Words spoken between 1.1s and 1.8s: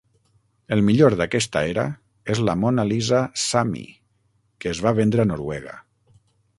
d'aquesta